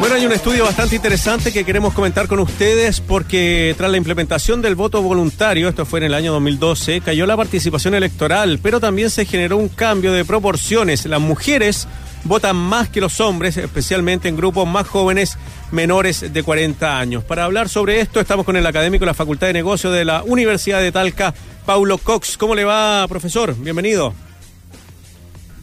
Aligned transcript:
Bueno, 0.00 0.14
hay 0.14 0.24
un 0.26 0.32
estudio 0.32 0.64
bastante 0.64 0.94
interesante 0.94 1.52
que 1.52 1.64
queremos 1.64 1.92
comentar 1.92 2.28
con 2.28 2.38
ustedes 2.38 3.00
porque 3.00 3.74
tras 3.76 3.90
la 3.90 3.96
implementación 3.96 4.62
del 4.62 4.76
voto 4.76 5.02
voluntario, 5.02 5.68
esto 5.68 5.84
fue 5.84 5.98
en 5.98 6.04
el 6.04 6.14
año 6.14 6.32
2012, 6.34 7.00
cayó 7.00 7.26
la 7.26 7.36
participación 7.36 7.94
electoral, 7.94 8.60
pero 8.62 8.78
también 8.78 9.10
se 9.10 9.24
generó 9.24 9.56
un 9.56 9.68
cambio 9.68 10.12
de 10.12 10.24
proporciones. 10.24 11.04
Las 11.06 11.20
mujeres 11.20 11.88
votan 12.22 12.54
más 12.54 12.88
que 12.88 13.00
los 13.00 13.20
hombres, 13.20 13.56
especialmente 13.56 14.28
en 14.28 14.36
grupos 14.36 14.68
más 14.68 14.86
jóvenes, 14.86 15.36
menores 15.72 16.32
de 16.32 16.42
40 16.44 16.96
años. 16.96 17.24
Para 17.24 17.44
hablar 17.44 17.68
sobre 17.68 18.00
esto, 18.00 18.20
estamos 18.20 18.46
con 18.46 18.56
el 18.56 18.66
académico 18.66 19.04
de 19.04 19.10
la 19.10 19.14
Facultad 19.14 19.48
de 19.48 19.52
Negocios 19.54 19.92
de 19.92 20.04
la 20.04 20.22
Universidad 20.22 20.80
de 20.80 20.92
Talca, 20.92 21.34
Paulo 21.66 21.98
Cox. 21.98 22.36
¿Cómo 22.36 22.54
le 22.54 22.64
va, 22.64 23.04
profesor? 23.08 23.56
Bienvenido. 23.58 24.14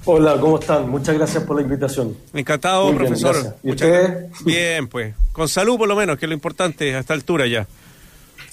Hola, 0.08 0.40
¿cómo 0.40 0.60
están? 0.60 0.88
Muchas 0.90 1.16
gracias 1.16 1.44
por 1.44 1.56
la 1.56 1.64
invitación. 1.64 2.16
Encantado, 2.34 2.86
Muy 2.86 2.94
bien, 2.94 3.06
profesor. 3.08 3.34
gracias. 3.34 3.56
¿Y 3.64 3.68
Muchas 3.68 4.44
Bien, 4.46 4.88
pues. 4.88 5.16
Con 5.32 5.50
salud, 5.50 5.78
por 5.78 5.88
lo 5.88 5.96
menos, 5.96 6.18
que 6.18 6.25
es 6.25 6.29
lo 6.29 6.36
importante 6.36 6.93
a 6.96 7.00
esta 7.00 7.14
altura 7.14 7.48
ya. 7.48 7.66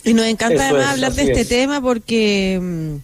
Y 0.05 0.15
nos 0.15 0.25
encanta 0.27 0.55
Eso 0.55 0.65
además 0.65 0.85
es, 0.87 0.91
hablar 0.93 1.13
de 1.13 1.23
este 1.23 1.41
es. 1.43 1.49
tema 1.49 1.81
porque 1.81 2.59
mm, 2.61 2.97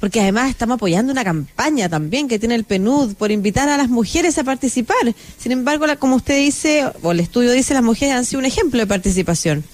porque 0.00 0.20
además 0.20 0.48
estamos 0.48 0.76
apoyando 0.76 1.10
una 1.12 1.24
campaña 1.24 1.88
también 1.88 2.28
que 2.28 2.38
tiene 2.38 2.54
el 2.54 2.62
PNUD 2.64 3.14
por 3.16 3.32
invitar 3.32 3.68
a 3.68 3.76
las 3.76 3.88
mujeres 3.88 4.38
a 4.38 4.44
participar. 4.44 4.96
Sin 5.36 5.50
embargo, 5.50 5.86
la- 5.88 5.96
como 5.96 6.14
usted 6.16 6.38
dice, 6.38 6.86
o 7.02 7.10
el 7.10 7.18
estudio 7.18 7.50
dice, 7.50 7.74
las 7.74 7.82
mujeres 7.82 8.14
han 8.14 8.24
sido 8.24 8.38
un 8.38 8.44
ejemplo 8.46 8.78
de 8.78 8.86
participación. 8.86 9.64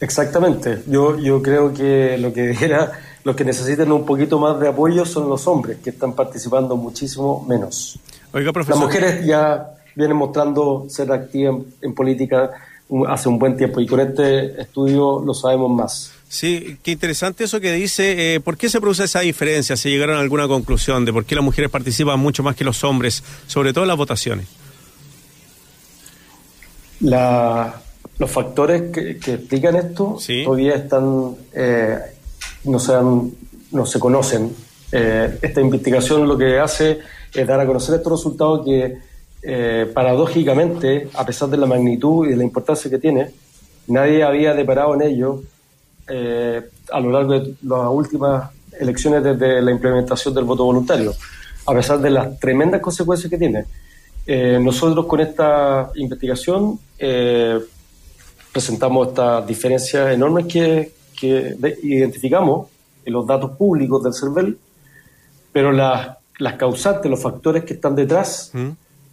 Exactamente. 0.00 0.82
Yo, 0.86 1.18
yo 1.18 1.42
creo 1.42 1.74
que 1.74 2.16
lo 2.18 2.32
que 2.32 2.50
era, 2.60 2.92
los 3.26 3.34
que 3.34 3.44
necesitan 3.44 3.90
un 3.90 4.06
poquito 4.06 4.38
más 4.38 4.60
de 4.60 4.68
apoyo 4.68 5.04
son 5.04 5.28
los 5.28 5.48
hombres, 5.48 5.78
que 5.82 5.90
están 5.90 6.12
participando 6.12 6.76
muchísimo 6.76 7.44
menos. 7.48 7.98
Oiga, 8.32 8.52
Las 8.54 8.78
mujeres 8.78 9.26
ya 9.26 9.68
vienen 9.96 10.16
mostrando 10.16 10.86
ser 10.88 11.10
activas 11.10 11.56
en, 11.56 11.66
en 11.82 11.94
política 11.94 12.52
hace 13.08 13.28
un 13.28 13.36
buen 13.40 13.56
tiempo 13.56 13.80
y 13.80 13.86
con 13.88 13.98
este 13.98 14.60
estudio 14.62 15.20
lo 15.26 15.34
sabemos 15.34 15.70
más. 15.72 16.12
Sí, 16.28 16.78
qué 16.84 16.92
interesante 16.92 17.42
eso 17.42 17.60
que 17.60 17.72
dice. 17.72 18.34
Eh, 18.36 18.40
¿Por 18.40 18.56
qué 18.56 18.68
se 18.68 18.80
produce 18.80 19.02
esa 19.02 19.20
diferencia? 19.20 19.76
¿Se 19.76 19.90
llegaron 19.90 20.16
a 20.18 20.20
alguna 20.20 20.46
conclusión 20.46 21.04
de 21.04 21.12
por 21.12 21.24
qué 21.24 21.34
las 21.34 21.42
mujeres 21.42 21.68
participan 21.68 22.20
mucho 22.20 22.44
más 22.44 22.54
que 22.54 22.62
los 22.62 22.84
hombres, 22.84 23.24
sobre 23.48 23.72
todo 23.72 23.82
en 23.82 23.88
las 23.88 23.96
votaciones? 23.96 24.46
La- 27.00 27.82
los 28.18 28.30
factores 28.30 28.90
que, 28.92 29.18
que 29.18 29.34
explican 29.34 29.76
esto 29.76 30.16
Sí. 30.18 30.42
todavía 30.44 30.74
están 30.76 31.34
eh, 31.52 31.98
no 32.66 32.78
se 32.78 32.94
han- 32.94 33.32
no 33.72 33.86
se 33.86 33.98
conocen. 33.98 34.54
Eh, 34.92 35.38
esta 35.42 35.60
investigación 35.60 36.28
lo 36.28 36.36
que 36.38 36.58
hace 36.58 36.98
es 37.34 37.46
dar 37.46 37.58
a 37.60 37.66
conocer 37.66 37.96
estos 37.96 38.12
resultados 38.12 38.64
que 38.64 38.98
eh, 39.48 39.90
paradójicamente, 39.94 41.08
a 41.14 41.24
pesar 41.24 41.48
de 41.48 41.56
la 41.56 41.66
magnitud 41.66 42.26
y 42.26 42.30
de 42.30 42.36
la 42.36 42.42
importancia 42.44 42.90
que 42.90 42.98
tiene, 42.98 43.30
nadie 43.88 44.24
había 44.24 44.54
deparado 44.54 44.94
en 44.94 45.02
ello 45.02 45.42
eh, 46.08 46.62
a 46.90 47.00
lo 47.00 47.10
largo 47.10 47.32
de 47.38 47.54
las 47.62 47.88
últimas 47.88 48.50
elecciones 48.80 49.22
desde 49.22 49.62
la 49.62 49.70
implementación 49.70 50.34
del 50.34 50.44
voto 50.44 50.64
voluntario, 50.64 51.12
a 51.66 51.72
pesar 51.74 52.00
de 52.00 52.10
las 52.10 52.38
tremendas 52.40 52.80
consecuencias 52.80 53.30
que 53.30 53.38
tiene. 53.38 53.64
Nosotros 54.60 55.06
con 55.06 55.20
esta 55.20 55.90
investigación 55.94 56.80
presentamos 58.52 59.08
estas 59.08 59.46
diferencias 59.46 60.12
enormes 60.12 60.46
que, 60.46 60.92
que 61.18 61.54
de- 61.58 61.78
identificamos 61.82 62.68
en 63.04 63.12
los 63.12 63.26
datos 63.26 63.52
públicos 63.52 64.02
del 64.02 64.12
CERVEL, 64.14 64.58
pero 65.52 65.72
las, 65.72 66.16
las 66.38 66.54
causantes, 66.54 67.10
los 67.10 67.22
factores 67.22 67.64
que 67.64 67.74
están 67.74 67.94
detrás, 67.94 68.50
¿Mm? 68.52 68.68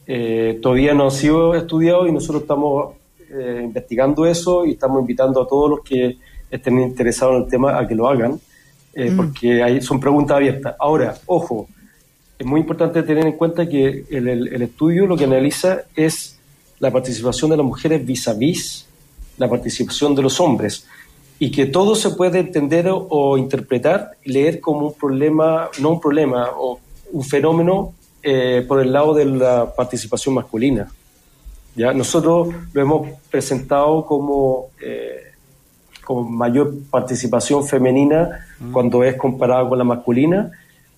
eh, 0.08 0.60
todavía 0.62 0.94
no 0.94 1.06
han 1.06 1.12
sido 1.12 1.56
estudiados 1.56 2.08
y 2.10 2.12
nosotros 2.12 2.42
estamos 2.44 2.96
eh, 3.32 3.62
investigando 3.64 4.26
eso 4.26 4.66
y 4.66 4.72
estamos 4.72 5.00
invitando 5.02 5.42
a 5.42 5.48
todos 5.48 5.70
los 5.70 5.80
que 5.82 6.18
estén 6.52 6.80
interesados 6.82 7.36
en 7.38 7.44
el 7.44 7.50
tema 7.50 7.80
a 7.80 7.88
que 7.88 7.96
lo 7.96 8.08
hagan, 8.08 8.40
eh, 8.94 9.12
porque 9.16 9.64
hay, 9.64 9.82
son 9.82 10.00
preguntas 10.00 10.36
abiertas. 10.38 10.76
Ahora, 10.80 11.16
ojo, 11.26 11.68
es 12.38 12.46
muy 12.46 12.60
importante 12.60 13.02
tener 13.04 13.26
en 13.26 13.34
cuenta 13.34 13.68
que 13.68 14.06
el, 14.10 14.28
el- 14.28 14.48
el 14.50 14.62
estudio 14.64 15.08
lo 15.08 15.16
que 15.16 15.24
analiza 15.24 15.84
es 15.96 16.38
la 16.80 16.92
participación 16.92 17.50
de 17.52 17.58
las 17.58 17.66
mujeres 17.66 18.06
vis 18.06 18.28
a 18.28 18.34
vis 18.34 18.86
la 19.38 19.50
participación 19.50 20.14
de 20.14 20.22
los 20.22 20.40
hombres 20.40 20.86
y 21.40 21.52
que 21.52 21.66
todo 21.66 21.96
se 21.96 22.12
puede 22.12 22.40
entender 22.40 22.88
o, 22.88 23.08
o 23.10 23.38
interpretar 23.38 24.12
y 24.24 24.32
leer 24.32 24.60
como 24.60 24.88
un 24.88 24.94
problema, 24.94 25.70
no 25.80 25.90
un 25.92 26.00
problema, 26.00 26.50
o 26.56 26.80
un 27.12 27.24
fenómeno 27.24 27.94
eh, 28.22 28.64
por 28.68 28.80
el 28.80 28.92
lado 28.92 29.14
de 29.14 29.26
la 29.26 29.74
participación 29.76 30.36
masculina. 30.36 30.90
¿ya? 31.76 31.94
Nosotros 31.94 32.54
lo 32.72 32.82
hemos 32.82 33.10
presentado 33.30 34.06
como, 34.06 34.68
eh, 34.82 35.32
como 36.04 36.24
mayor 36.24 36.74
participación 36.90 37.66
femenina 37.66 38.46
cuando 38.72 39.04
es 39.04 39.16
comparada 39.16 39.68
con 39.68 39.78
la 39.78 39.84
masculina, 39.84 40.52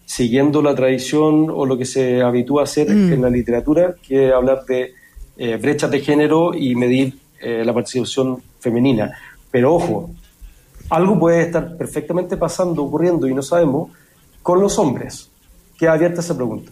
siguiendo 0.06 0.62
la 0.62 0.76
tradición 0.76 1.50
o 1.50 1.66
lo 1.66 1.78
que 1.78 1.86
se 1.86 2.22
habitúa 2.22 2.64
hacer 2.64 2.90
en 2.92 3.22
la 3.22 3.30
literatura, 3.30 3.96
que 4.08 4.28
es 4.28 4.34
hablar 4.34 4.64
de 4.66 4.94
eh, 5.38 5.58
brechas 5.58 5.90
de 5.90 6.00
género 6.00 6.54
y 6.54 6.76
medir 6.76 7.18
eh, 7.42 7.64
la 7.66 7.74
participación 7.74 8.42
femenina. 8.60 9.18
Pero 9.52 9.74
ojo, 9.74 10.12
algo 10.90 11.20
puede 11.20 11.44
estar 11.44 11.78
perfectamente 11.78 12.38
pasando, 12.38 12.84
ocurriendo 12.84 13.28
y 13.28 13.34
no 13.34 13.42
sabemos 13.42 13.92
con 14.42 14.62
los 14.62 14.78
hombres. 14.78 15.30
Queda 15.78 15.94
abierta 15.94 16.22
esa 16.22 16.36
pregunta. 16.36 16.72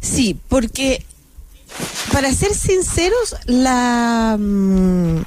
Sí, 0.00 0.38
porque 0.48 1.04
para 2.12 2.32
ser 2.32 2.54
sinceros, 2.54 3.36
la 3.46 4.36
mm, 4.38 5.22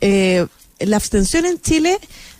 eh, 0.00 0.46
la 0.78 0.96
abstención 0.96 1.46
en 1.46 1.60
Chile 1.60 1.98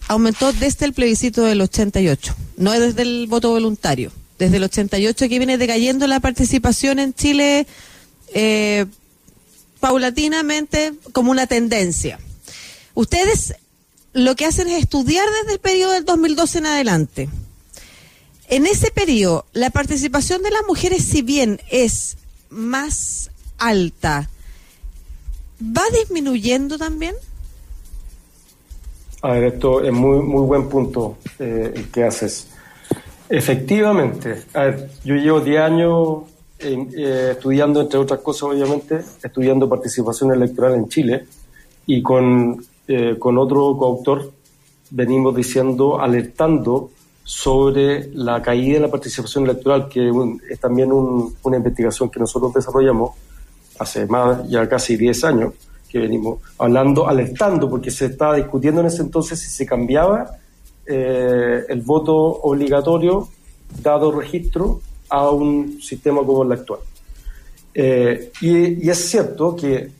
aumentó 0.09 0.53
desde 0.53 0.87
el 0.87 0.93
plebiscito 0.93 1.43
del 1.43 1.61
88, 1.61 2.35
no 2.59 2.73
es 2.73 2.81
desde 2.81 3.03
el 3.03 3.27
voto 3.29 3.51
voluntario. 3.51 4.13
Desde 4.39 4.59
el 4.59 4.65
88 4.65 5.29
que 5.31 5.39
viene 5.39 5.57
decayendo 5.57 6.07
la 6.07 6.21
participación 6.21 6.99
en 6.99 7.15
Chile 7.15 7.67
eh, 8.35 8.85
paulatinamente 9.81 10.93
como 11.13 11.31
una 11.31 11.47
tendencia. 11.47 12.19
Ustedes 12.93 13.55
lo 14.17 14.35
que 14.35 14.47
hacen 14.47 14.69
es 14.69 14.83
estudiar 14.83 15.27
desde 15.43 15.55
el 15.55 15.59
periodo 15.61 15.93
del 15.93 16.05
2012 16.05 16.59
en 16.59 16.67
adelante. 16.67 17.29
En 18.49 18.65
ese 18.67 18.91
periodo, 18.91 19.45
la 19.53 19.71
participación 19.71 20.43
de 20.43 20.51
las 20.51 20.63
mujeres, 20.67 21.05
si 21.05 21.23
bien 21.23 21.61
es 21.71 22.17
más 22.49 23.31
alta, 23.59 24.31
¿va 25.61 25.83
disminuyendo 26.01 26.79
también? 26.79 27.15
A 29.23 29.33
ver, 29.33 29.45
esto 29.45 29.83
es 29.83 29.93
muy, 29.93 30.21
muy 30.21 30.43
buen 30.47 30.69
punto 30.69 31.19
eh, 31.39 31.73
el 31.75 31.91
que 31.91 32.05
haces. 32.05 32.47
Efectivamente, 33.29 34.45
a 34.55 34.63
ver, 34.65 34.91
yo 35.05 35.15
llevo 35.17 35.41
10 35.41 35.61
años 35.61 36.19
en- 36.61 36.91
eh, 36.97 37.31
estudiando, 37.33 37.81
entre 37.81 37.99
otras 37.99 38.21
cosas, 38.21 38.45
obviamente, 38.45 39.01
estudiando 39.23 39.69
participación 39.69 40.33
electoral 40.33 40.75
en 40.75 40.89
Chile 40.89 41.27
y 41.87 42.01
con, 42.03 42.65
eh, 42.89 43.17
con 43.19 43.39
otro 43.39 43.77
coautor 43.77 44.33
venimos 44.91 45.35
diciendo, 45.35 46.01
alertando 46.01 46.91
sobre 47.25 48.09
la 48.15 48.41
caída 48.41 48.75
de 48.75 48.81
la 48.81 48.91
participación 48.91 49.45
electoral, 49.45 49.89
que 49.89 50.13
es 50.49 50.61
también 50.61 50.93
un- 50.93 51.35
una 51.43 51.57
investigación 51.57 52.09
que 52.09 52.21
nosotros 52.21 52.55
desarrollamos 52.55 53.11
hace 53.79 54.07
más, 54.07 54.49
ya 54.49 54.69
casi 54.69 54.97
10 54.97 55.25
años, 55.25 55.53
que 55.89 55.99
venimos 55.99 56.39
hablando, 56.59 57.09
alertando, 57.09 57.69
porque 57.69 57.91
se 57.91 58.07
estaba 58.07 58.37
discutiendo 58.37 58.81
en 58.81 58.87
ese 58.87 59.03
entonces 59.03 59.41
si 59.41 59.49
se 59.51 59.67
cambiaba 59.67 60.31
eh, 60.89 61.65
el 61.69 61.81
voto 61.81 62.15
obligatorio, 62.15 63.29
dado 63.83 64.13
registro, 64.13 64.81
a 65.09 65.31
un 65.31 65.81
sistema 65.83 66.23
como 66.25 66.45
el 66.45 66.53
actual. 66.53 66.79
Eh, 67.75 68.31
y, 68.41 68.87
y 68.87 68.89
es 68.91 68.99
cierto 69.11 69.55
que, 69.57 69.91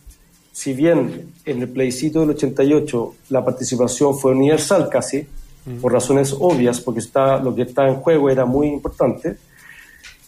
si 0.57 0.73
bien 0.73 1.35
en 1.45 1.61
el 1.61 1.69
plebiscito 1.69 2.21
del 2.21 2.31
88 2.31 3.15
la 3.29 3.45
participación 3.45 4.19
fue 4.19 4.33
universal 4.33 4.89
casi, 4.91 5.27
por 5.83 5.93
razones 5.93 6.35
obvias, 6.39 6.81
porque 6.81 7.01
está, 7.01 7.39
lo 7.41 7.55
que 7.55 7.63
está 7.63 7.87
en 7.89 7.97
juego 7.97 8.31
era 8.31 8.47
muy 8.47 8.69
importante, 8.69 9.37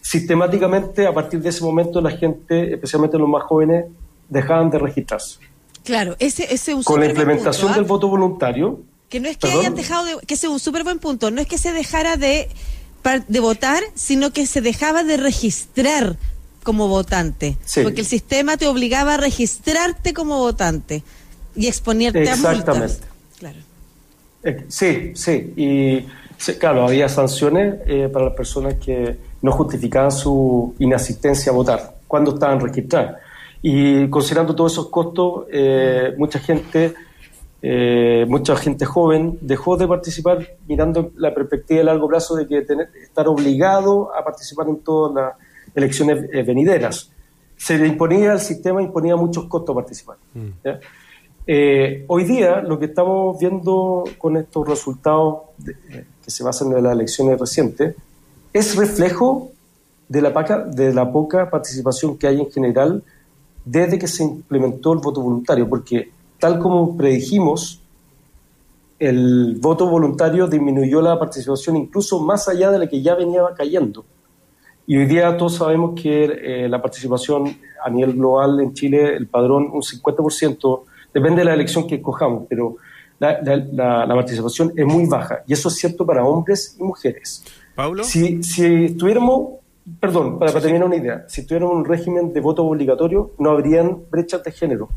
sistemáticamente 0.01 1.07
a 1.07 1.13
partir 1.13 1.41
de 1.41 1.49
ese 1.49 1.63
momento 1.63 1.99
la 2.01 2.11
gente, 2.11 2.73
especialmente 2.73 3.17
los 3.17 3.27
más 3.29 3.43
jóvenes, 3.43 3.85
dejaban 4.27 4.69
de 4.69 4.77
registrarse. 4.79 5.39
Claro, 5.83 6.15
ese, 6.19 6.43
ese 6.43 6.71
es 6.71 6.77
un 6.77 6.83
Con 6.83 6.99
la 6.99 7.07
implementación 7.07 7.67
punto, 7.69 7.73
¿ah? 7.73 7.75
del 7.77 7.85
voto 7.85 8.07
voluntario, 8.07 8.81
Que 9.09 9.19
no 9.19 9.27
es 9.29 9.37
que 9.37 9.47
Perdón. 9.47 9.59
hayan 9.61 9.75
dejado 9.75 10.05
de, 10.05 10.17
que 10.27 10.33
ese 10.35 10.45
es 10.45 10.53
un 10.53 10.59
súper 10.59 10.83
buen 10.83 10.99
punto, 10.99 11.31
no 11.31 11.41
es 11.41 11.47
que 11.47 11.57
se 11.57 11.71
dejara 11.73 12.17
de, 12.17 12.47
par- 13.01 13.25
de 13.25 13.39
votar, 13.39 13.81
sino 13.95 14.31
que 14.31 14.45
se 14.45 14.61
dejaba 14.61 15.03
de 15.03 15.17
registrar 15.17 16.17
como 16.69 16.87
votante. 16.87 17.57
Sí. 17.65 17.81
Porque 17.81 18.01
el 18.01 18.05
sistema 18.05 18.55
te 18.55 18.67
obligaba 18.67 19.15
a 19.15 19.17
registrarte 19.17 20.13
como 20.13 20.37
votante 20.37 21.01
y 21.55 21.65
exponerte 21.65 22.29
a 22.29 22.35
multas. 22.35 23.01
Claro. 23.39 23.57
Eh, 24.43 24.65
sí, 24.67 25.13
sí. 25.15 25.51
Y 25.57 26.05
sí, 26.37 26.53
claro, 26.59 26.85
había 26.85 27.09
sanciones 27.09 27.77
eh, 27.87 28.07
para 28.13 28.25
las 28.25 28.35
personas 28.35 28.75
que 28.75 29.17
no 29.41 29.51
justificaban 29.51 30.11
su 30.11 30.75
inasistencia 30.77 31.51
a 31.51 31.55
votar 31.55 31.95
cuando 32.07 32.35
estaban 32.35 32.59
registradas. 32.59 33.15
Y 33.63 34.07
considerando 34.09 34.53
todos 34.53 34.73
esos 34.73 34.89
costos, 34.89 35.47
eh, 35.51 36.13
mucha 36.19 36.37
gente, 36.37 36.93
eh, 37.63 38.27
mucha 38.27 38.55
gente 38.57 38.85
joven 38.85 39.39
dejó 39.41 39.75
de 39.75 39.87
participar 39.87 40.47
mirando 40.67 41.13
la 41.15 41.33
perspectiva 41.33 41.79
de 41.79 41.83
largo 41.85 42.07
plazo 42.07 42.35
de 42.35 42.47
que 42.47 42.61
tener, 42.61 42.91
estar 43.01 43.27
obligado 43.27 44.15
a 44.15 44.23
participar 44.23 44.67
en 44.67 44.77
todas 44.83 45.15
las 45.15 45.48
elecciones 45.75 46.25
eh, 46.31 46.43
venideras. 46.43 47.11
Se 47.57 47.77
le 47.77 47.87
imponía, 47.87 48.33
el 48.33 48.39
sistema 48.39 48.81
imponía 48.81 49.15
muchos 49.15 49.45
costos 49.45 49.75
participar. 49.75 50.17
Mm. 50.33 50.49
hoy 52.07 52.23
día, 52.23 52.61
lo 52.61 52.79
que 52.79 52.85
estamos 52.85 53.37
viendo 53.39 54.03
con 54.17 54.37
estos 54.37 54.67
resultados 54.67 55.39
que 56.23 56.31
se 56.31 56.43
basan 56.43 56.71
en 56.71 56.83
las 56.83 56.93
elecciones 56.93 57.39
recientes, 57.39 57.95
es 58.53 58.75
reflejo 58.75 59.51
de 60.07 60.21
la, 60.21 60.31
de 60.71 60.93
la 60.93 61.11
poca 61.11 61.49
participación 61.49 62.17
que 62.17 62.27
hay 62.27 62.39
en 62.39 62.51
general 62.51 63.03
desde 63.63 63.99
que 63.99 64.07
se 64.07 64.23
implementó 64.23 64.93
el 64.93 64.99
voto 64.99 65.21
voluntario, 65.21 65.69
porque 65.69 66.11
tal 66.39 66.59
como 66.59 66.97
predijimos, 66.97 67.81
el 68.97 69.57
voto 69.61 69.87
voluntario 69.87 70.47
disminuyó 70.47 71.01
la 71.01 71.17
participación 71.19 71.77
incluso 71.77 72.19
más 72.19 72.47
allá 72.47 72.71
de 72.71 72.79
la 72.79 72.87
que 72.87 73.01
ya 73.01 73.15
venía 73.15 73.41
cayendo. 73.55 74.03
Y 74.89 74.97
hoy 74.97 75.05
día 75.05 75.37
todos 75.37 75.53
sabemos 75.53 75.91
que 75.93 76.23
eh, 76.23 76.67
la 76.67 76.81
participación 76.81 77.55
a 77.85 77.91
nivel 77.91 78.13
global 78.13 78.59
en 78.59 78.73
Chile, 78.73 79.15
el 79.15 79.27
padrón, 79.27 79.69
un 79.71 79.83
50%, 79.83 80.81
depende 81.13 81.41
de 81.41 81.45
la 81.45 81.53
elección 81.53 81.85
que 81.85 81.97
escojamos, 81.97 82.47
pero 82.49 82.77
la, 83.19 83.39
la, 83.39 84.15
participación 84.15 84.73
es 84.75 84.87
muy 84.87 85.05
baja. 85.05 85.43
Y 85.45 85.53
eso 85.53 85.69
es 85.69 85.75
cierto 85.75 86.07
para 86.07 86.25
hombres 86.25 86.75
y 86.79 86.81
mujeres. 86.81 87.45
Pablo. 87.75 88.03
Si, 88.03 88.41
si 88.41 88.85
estuviéramos 88.85 89.59
Perdón, 89.99 90.39
para, 90.39 90.51
terminar 90.59 90.87
una 90.87 90.95
idea, 90.95 91.25
si 91.27 91.45
tuviéramos 91.45 91.75
un 91.75 91.85
régimen 91.85 92.33
de 92.33 92.41
voto 92.41 92.65
obligatorio, 92.65 93.33
no 93.37 93.51
habrían 93.51 93.99
brechas 94.09 94.43
de 94.43 94.51
género. 94.51 94.89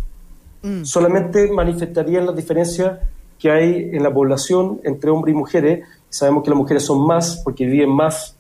Mm. 0.63 0.85
Solamente 0.85 1.53
manifestarían 1.53 2.25
las 2.25 2.35
diferencias 2.35 2.99
que 3.39 3.51
hay 3.51 3.91
en 3.93 4.03
la 4.03 4.13
población 4.13 4.81
entre 4.85 5.11
hombres 5.11 5.35
y 5.35 5.39
mujeres. 5.39 5.87
Sabemos 6.09 6.45
que 6.45 6.49
las 6.49 6.57
mujeres 6.57 6.83
son 6.83 7.07
más 7.07 7.43
porque 7.45 7.67
viven 7.67 7.91
más 7.91 8.39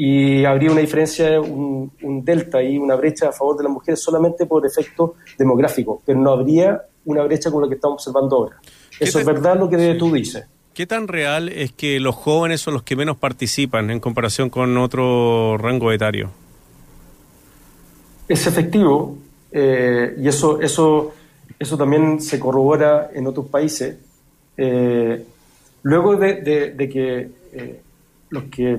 y 0.00 0.44
habría 0.44 0.70
una 0.70 0.80
diferencia, 0.80 1.40
un, 1.40 1.90
delta 2.24 2.62
y 2.62 2.78
una 2.78 2.94
brecha 2.94 3.30
a 3.30 3.32
favor 3.32 3.56
de 3.56 3.64
las 3.64 3.72
mujeres 3.72 4.00
solamente 4.00 4.46
por 4.46 4.64
efecto 4.64 5.16
demográfico, 5.36 6.00
pero 6.06 6.20
no 6.20 6.30
habría 6.30 6.82
una 7.04 7.24
brecha 7.24 7.50
como 7.50 7.62
la 7.62 7.68
que 7.68 7.74
estamos 7.74 7.94
observando 7.94 8.36
ahora. 8.36 8.60
Eso 9.00 9.18
es 9.18 9.26
verdad 9.26 9.58
lo 9.58 9.68
que 9.68 9.94
tú 9.94 10.12
dices. 10.12 10.46
¿Qué 10.72 10.86
tan 10.86 11.08
real 11.08 11.48
es 11.48 11.72
que 11.72 11.98
los 11.98 12.14
jóvenes 12.14 12.60
son 12.60 12.74
los 12.74 12.84
que 12.84 12.94
menos 12.94 13.16
participan 13.16 13.90
en 13.90 13.98
comparación 13.98 14.50
con 14.50 14.76
otro 14.78 15.58
rango 15.58 15.90
etario? 15.90 16.30
Es 18.28 18.46
efectivo 18.46 19.18
eh, 19.50 20.14
y 20.16 20.28
eso, 20.28 20.60
eso, 20.60 21.12
eso 21.58 21.76
también 21.76 22.20
se 22.20 22.38
corrobora 22.38 23.10
en 23.12 23.26
otros 23.26 23.46
países. 23.46 23.96
Eh, 24.56 25.24
luego 25.82 26.14
de, 26.14 26.76
que 26.76 27.30
eh, 27.52 27.82
los 28.30 28.44
que 28.44 28.78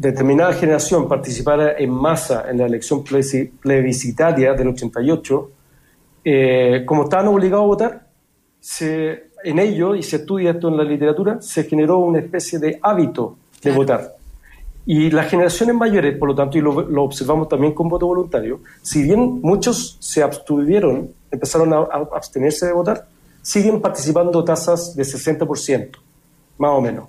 determinada 0.00 0.54
generación 0.54 1.08
participara 1.08 1.76
en 1.78 1.90
masa 1.90 2.50
en 2.50 2.58
la 2.58 2.66
elección 2.66 3.04
plebiscitaria 3.04 4.54
del 4.54 4.68
88, 4.68 5.50
como 6.86 7.04
estaban 7.04 7.28
obligados 7.28 7.64
a 7.64 7.66
votar, 7.66 8.06
se 8.60 9.30
en 9.44 9.58
ello, 9.58 9.94
y 9.94 10.02
se 10.02 10.16
estudia 10.16 10.52
esto 10.52 10.68
en 10.68 10.76
la 10.76 10.84
literatura, 10.84 11.40
se 11.40 11.64
generó 11.64 11.98
una 11.98 12.18
especie 12.18 12.58
de 12.58 12.78
hábito 12.82 13.36
de 13.62 13.70
votar. 13.72 14.16
Y 14.86 15.10
las 15.10 15.28
generaciones 15.28 15.76
mayores, 15.76 16.16
por 16.18 16.28
lo 16.28 16.34
tanto, 16.34 16.58
y 16.58 16.60
lo, 16.60 17.02
observamos 17.02 17.48
también 17.48 17.74
con 17.74 17.88
voto 17.88 18.06
voluntario, 18.06 18.60
si 18.82 19.02
bien 19.02 19.40
muchos 19.42 19.96
se 20.00 20.22
abstuvieron, 20.22 21.10
empezaron 21.30 21.72
a, 21.72 21.78
abstenerse 22.14 22.66
de 22.66 22.72
votar, 22.72 23.06
siguen 23.42 23.80
participando 23.80 24.42
tasas 24.44 24.94
de 24.94 25.02
60%, 25.02 25.90
más 26.58 26.70
o 26.70 26.80
menos. 26.80 27.08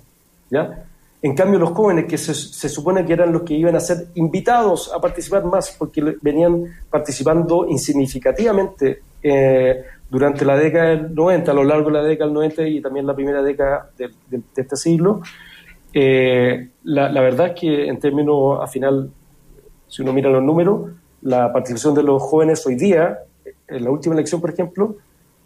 ¿ya? 0.50 0.84
En 1.22 1.36
cambio, 1.36 1.60
los 1.60 1.70
jóvenes, 1.70 2.06
que 2.06 2.18
se, 2.18 2.34
supone 2.68 3.06
que 3.06 3.12
eran 3.12 3.32
los 3.32 3.42
que 3.42 3.54
iban 3.54 3.76
a 3.76 3.80
ser 3.80 4.08
invitados 4.16 4.92
a 4.92 5.00
participar 5.00 5.44
más, 5.44 5.70
porque 5.78 6.16
venían 6.20 6.64
participando 6.90 7.64
insignificativamente 7.68 9.02
eh, 9.22 9.84
durante 10.10 10.44
la 10.44 10.56
década 10.56 10.90
del 10.90 11.14
90, 11.14 11.52
a 11.52 11.54
lo 11.54 11.62
largo 11.62 11.90
de 11.90 11.92
la 11.92 12.02
década 12.02 12.26
del 12.26 12.34
90 12.34 12.66
y 12.66 12.80
también 12.82 13.06
la 13.06 13.14
primera 13.14 13.40
década 13.40 13.88
de, 13.96 14.10
este 14.56 14.76
siglo, 14.76 15.22
eh, 15.94 16.70
la, 16.82 17.08
verdad 17.20 17.48
es 17.48 17.60
que 17.60 17.86
en 17.86 18.00
términos, 18.00 18.60
al 18.60 18.68
final, 18.68 19.10
si 19.86 20.02
uno 20.02 20.12
mira 20.12 20.28
los 20.28 20.42
números, 20.42 20.90
la 21.20 21.52
participación 21.52 21.94
de 21.94 22.02
los 22.02 22.20
jóvenes 22.20 22.66
hoy 22.66 22.74
día, 22.74 23.20
en 23.68 23.84
la 23.84 23.90
última 23.90 24.16
elección, 24.16 24.40
por 24.40 24.50
ejemplo, 24.50 24.96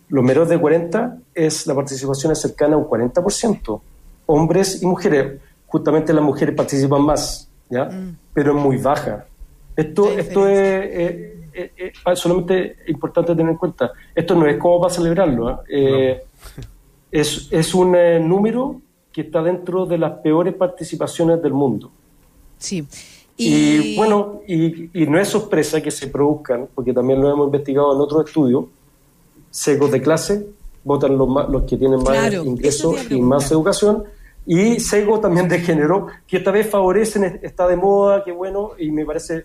los 0.08 0.24
menores 0.24 0.48
de 0.48 0.58
40 0.58 1.18
es 1.34 1.66
la 1.66 1.74
participación 1.74 2.34
cercana 2.34 2.76
a 2.76 2.78
un 2.78 2.86
40%. 2.86 3.80
Hombres 4.26 4.82
y 4.82 4.86
mujeres, 4.86 5.40
justamente 5.66 6.12
las 6.12 6.24
mujeres 6.24 6.54
participan 6.54 7.02
más, 7.02 7.48
¿ya? 7.68 7.84
Mm. 7.84 8.16
Pero 8.32 8.56
es 8.56 8.62
muy 8.62 8.76
baja. 8.76 9.26
Esto, 9.76 10.10
esto 10.10 10.48
es, 10.48 10.56
eh, 10.58 11.72
eh, 11.76 11.92
solamente 12.14 12.76
importante 12.88 13.34
tener 13.34 13.52
en 13.52 13.58
cuenta, 13.58 13.92
esto 14.14 14.34
no 14.34 14.46
es 14.46 14.56
como 14.56 14.80
para 14.80 14.94
celebrarlo, 14.94 15.48
¿ah? 15.48 15.62
eh, 15.68 16.22
es, 17.10 17.48
es, 17.50 17.74
un 17.74 17.92
número 18.26 18.80
que 19.12 19.22
está 19.22 19.42
dentro 19.42 19.86
de 19.86 19.98
las 19.98 20.12
peores 20.20 20.54
participaciones 20.54 21.42
del 21.42 21.52
mundo. 21.52 21.90
Sí. 22.58 22.86
Y, 23.38 23.96
bueno, 23.96 24.40
y, 24.46 24.88
no 25.06 25.18
es 25.18 25.28
sorpresa 25.28 25.82
que 25.82 25.90
se 25.90 26.06
produzcan, 26.06 26.68
porque 26.74 26.92
también 26.92 27.20
lo 27.20 27.30
hemos 27.30 27.46
investigado 27.46 27.94
en 27.94 28.00
otros 28.00 28.26
estudios, 28.26 28.64
secos 29.50 29.90
de 29.90 30.00
clase, 30.00 30.46
votan 30.84 31.18
los, 31.18 31.28
los 31.50 31.62
que 31.64 31.76
tienen 31.76 32.02
más 32.02 32.32
ingresos 32.32 33.10
y 33.10 33.20
más 33.20 33.50
educación, 33.50 34.04
y 34.46 34.78
sesgo 34.78 35.18
también 35.18 35.48
de 35.48 35.58
género, 35.58 36.06
que 36.26 36.36
esta 36.36 36.52
vez 36.52 36.70
favorecen, 36.70 37.40
está 37.42 37.66
de 37.66 37.76
moda, 37.76 38.22
que 38.24 38.30
bueno, 38.30 38.70
y 38.78 38.92
me 38.92 39.04
parece 39.04 39.44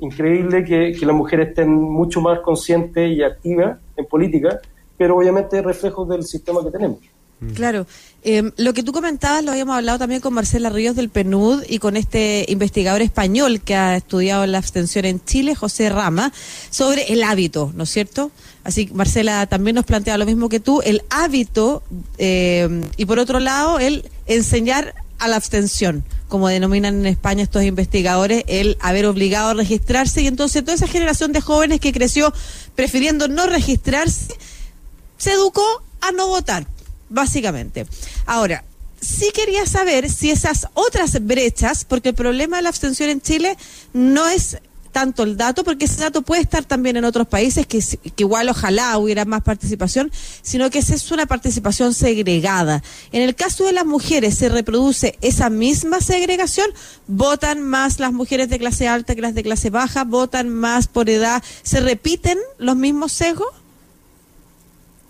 increíble 0.00 0.64
que, 0.64 0.94
las 1.06 1.14
mujeres 1.14 1.50
estén 1.50 1.70
mucho 1.70 2.20
más 2.20 2.40
conscientes 2.40 3.10
y 3.10 3.22
activas 3.22 3.78
en 3.96 4.06
política, 4.06 4.60
pero 4.96 5.16
obviamente 5.16 5.58
es 5.58 5.64
reflejo 5.64 6.04
del 6.04 6.24
sistema 6.24 6.64
que 6.64 6.70
tenemos. 6.70 6.98
Mm. 7.40 7.50
Claro, 7.52 7.86
em, 8.22 8.52
lo 8.58 8.74
que 8.74 8.82
tú 8.82 8.92
comentabas 8.92 9.42
lo 9.42 9.52
habíamos 9.52 9.74
hablado 9.74 9.98
también 9.98 10.20
con 10.20 10.34
Marcela 10.34 10.68
Ríos 10.68 10.94
del 10.94 11.08
PNUD 11.08 11.64
y 11.68 11.78
con 11.78 11.96
este 11.96 12.44
investigador 12.48 13.00
español 13.00 13.62
que 13.62 13.74
ha 13.74 13.96
estudiado 13.96 14.46
la 14.46 14.58
abstención 14.58 15.06
en 15.06 15.24
Chile, 15.24 15.54
José 15.54 15.88
Rama, 15.88 16.32
sobre 16.68 17.12
el 17.12 17.22
hábito, 17.22 17.72
¿no 17.74 17.84
es 17.84 17.90
cierto? 17.90 18.30
Así 18.62 18.90
Marcela 18.92 19.46
también 19.46 19.74
nos 19.74 19.86
plantea 19.86 20.18
lo 20.18 20.26
mismo 20.26 20.50
que 20.50 20.60
tú, 20.60 20.82
el 20.82 21.02
hábito 21.08 21.82
em, 22.18 22.82
y 22.98 23.06
por 23.06 23.18
otro 23.18 23.40
lado 23.40 23.78
el 23.78 24.10
enseñar 24.26 24.94
a 25.18 25.28
la 25.28 25.36
abstención, 25.36 26.04
como 26.28 26.48
denominan 26.48 27.00
en 27.00 27.06
España 27.06 27.42
estos 27.42 27.62
investigadores, 27.62 28.44
el 28.48 28.76
haber 28.80 29.06
obligado 29.06 29.50
a 29.50 29.54
registrarse 29.54 30.22
y 30.22 30.26
entonces 30.26 30.62
toda 30.62 30.74
esa 30.74 30.88
generación 30.88 31.32
de 31.32 31.40
jóvenes 31.40 31.80
que 31.80 31.92
creció 31.92 32.32
prefiriendo 32.74 33.28
no 33.28 33.46
registrarse, 33.46 34.34
se 35.16 35.32
educó 35.32 35.64
a 36.00 36.12
no 36.12 36.28
votar, 36.28 36.66
básicamente. 37.10 37.86
Ahora, 38.24 38.64
sí 39.00 39.30
quería 39.34 39.66
saber 39.66 40.08
si 40.10 40.30
esas 40.30 40.68
otras 40.74 41.24
brechas, 41.26 41.84
porque 41.84 42.10
el 42.10 42.14
problema 42.14 42.56
de 42.56 42.62
la 42.62 42.68
abstención 42.70 43.10
en 43.10 43.20
Chile 43.20 43.56
no 43.92 44.26
es 44.28 44.58
tanto 44.92 45.22
el 45.22 45.36
dato, 45.36 45.64
porque 45.64 45.84
ese 45.84 46.00
dato 46.00 46.22
puede 46.22 46.42
estar 46.42 46.64
también 46.64 46.96
en 46.96 47.04
otros 47.04 47.28
países, 47.28 47.66
que, 47.66 47.80
igual 48.16 48.48
ojalá 48.48 48.98
hubiera 48.98 49.24
más 49.24 49.42
participación, 49.42 50.10
sino 50.42 50.70
que 50.70 50.80
es 50.80 51.10
una 51.10 51.26
participación 51.26 51.94
segregada. 51.94 52.82
En 53.12 53.22
el 53.22 53.34
caso 53.34 53.64
de 53.64 53.72
las 53.72 53.86
mujeres, 53.86 54.36
¿se 54.36 54.48
reproduce 54.48 55.16
esa 55.20 55.50
misma 55.50 56.00
segregación? 56.00 56.68
¿Votan 57.06 57.62
más 57.62 58.00
las 58.00 58.12
mujeres 58.12 58.48
de 58.48 58.58
clase 58.58 58.88
alta 58.88 59.14
que 59.14 59.22
las 59.22 59.34
de 59.34 59.42
clase 59.42 59.70
baja? 59.70 60.04
¿Votan 60.04 60.48
más 60.48 60.88
por 60.88 61.08
edad? 61.08 61.42
¿Se 61.62 61.80
repiten 61.80 62.38
los 62.58 62.76
mismos 62.76 63.12
sesgos? 63.12 63.48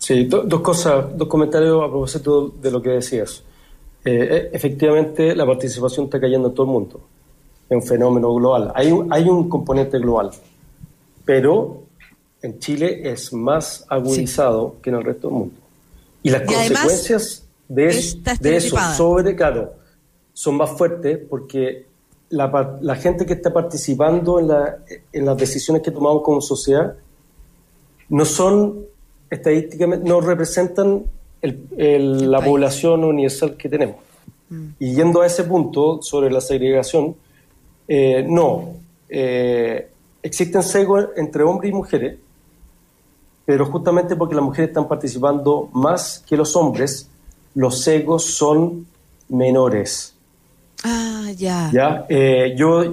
Sí, 0.00 0.24
dos 0.24 0.60
cosas, 0.60 1.16
dos 1.16 1.28
comentarios 1.28 1.80
a 1.84 1.88
propósito 1.88 2.48
de 2.60 2.70
lo 2.70 2.82
que 2.82 2.90
decías. 2.90 3.44
Eh, 4.04 4.48
e, 4.50 4.56
efectivamente, 4.56 5.36
la 5.36 5.46
participación 5.46 6.06
está 6.06 6.18
cayendo 6.18 6.48
en 6.48 6.54
todo 6.54 6.66
el 6.66 6.72
mundo 6.72 7.00
es 7.70 7.76
un 7.76 7.88
fenómeno 7.88 8.34
global. 8.34 8.72
Hay 8.74 8.90
un, 8.90 9.12
hay 9.12 9.28
un 9.28 9.48
componente 9.48 9.98
global, 9.98 10.30
pero 11.24 11.84
en 12.42 12.58
Chile 12.58 13.08
es 13.10 13.32
más 13.32 13.86
agudizado 13.88 14.76
que 14.82 14.90
en 14.90 14.96
el 14.96 15.04
resto 15.04 15.28
del 15.28 15.36
mundo. 15.36 15.54
Y 16.22 16.30
las 16.30 16.42
consecuencias 16.42 17.46
de, 17.68 18.04
de, 18.40 18.56
eso 18.56 18.76
sobre, 18.96 19.36
claro, 19.36 19.74
son 20.32 20.56
más 20.56 20.70
fuertes 20.70 21.20
porque 21.30 21.86
la, 22.30 22.78
la 22.82 22.96
gente 22.96 23.24
que 23.24 23.34
está 23.34 23.52
participando 23.52 24.40
en, 24.40 24.48
la, 24.48 24.78
en 25.12 25.24
las 25.24 25.36
decisiones 25.36 25.82
que 25.82 25.92
tomamos 25.92 26.22
como 26.22 26.40
sociedad 26.40 26.96
no 28.08 28.24
son 28.24 28.84
estadísticamente, 29.30 30.08
no 30.08 30.20
representan 30.20 31.04
el, 31.40 32.30
la 32.30 32.40
población 32.40 33.04
universal 33.04 33.56
que 33.56 33.68
tenemos. 33.68 33.96
Mm. 34.48 34.66
Y 34.78 34.94
yendo 34.94 35.22
a 35.22 35.26
ese 35.26 35.44
punto 35.44 36.02
sobre 36.02 36.30
la 36.30 36.40
segregación, 36.40 37.16
eh, 37.88 38.24
no. 38.28 38.74
Eh, 39.08 39.88
existen 40.22 40.62
sesgos 40.62 41.08
entre 41.16 41.42
hombres 41.42 41.70
y 41.70 41.74
mujeres, 41.74 42.18
pero 43.44 43.66
justamente 43.66 44.16
porque 44.16 44.34
las 44.34 44.44
mujeres 44.44 44.68
están 44.68 44.86
participando 44.86 45.70
más 45.72 46.22
que 46.28 46.36
los 46.36 46.54
hombres, 46.54 47.08
los 47.54 47.86
egos 47.88 48.24
son 48.24 48.86
menores. 49.28 50.14
Ah, 50.84 51.30
ya. 51.36 51.70
¿Ya? 51.72 52.06
Eh, 52.08 52.54
yo 52.56 52.84